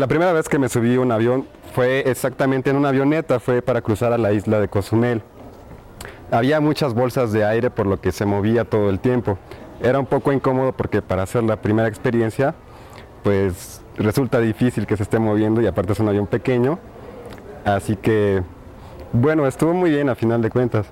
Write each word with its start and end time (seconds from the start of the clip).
La 0.00 0.06
primera 0.06 0.32
vez 0.32 0.48
que 0.48 0.60
me 0.60 0.68
subí 0.68 0.94
a 0.94 1.00
un 1.00 1.10
avión 1.10 1.48
fue 1.74 2.08
exactamente 2.08 2.70
en 2.70 2.76
una 2.76 2.90
avioneta, 2.90 3.40
fue 3.40 3.62
para 3.62 3.82
cruzar 3.82 4.12
a 4.12 4.16
la 4.16 4.32
isla 4.32 4.60
de 4.60 4.68
Cozumel. 4.68 5.22
Había 6.30 6.60
muchas 6.60 6.94
bolsas 6.94 7.32
de 7.32 7.44
aire 7.44 7.68
por 7.68 7.86
lo 7.86 8.00
que 8.00 8.12
se 8.12 8.24
movía 8.24 8.64
todo 8.64 8.90
el 8.90 9.00
tiempo. 9.00 9.38
Era 9.82 9.98
un 9.98 10.06
poco 10.06 10.32
incómodo 10.32 10.70
porque 10.70 11.02
para 11.02 11.24
hacer 11.24 11.42
la 11.42 11.56
primera 11.60 11.88
experiencia, 11.88 12.54
pues 13.24 13.82
resulta 13.96 14.38
difícil 14.38 14.86
que 14.86 14.96
se 14.96 15.02
esté 15.02 15.18
moviendo 15.18 15.60
y 15.62 15.66
aparte 15.66 15.94
es 15.94 15.98
un 15.98 16.06
avión 16.06 16.28
pequeño. 16.28 16.78
Así 17.64 17.96
que, 17.96 18.44
bueno, 19.12 19.48
estuvo 19.48 19.74
muy 19.74 19.90
bien 19.90 20.08
a 20.10 20.14
final 20.14 20.40
de 20.40 20.50
cuentas. 20.50 20.86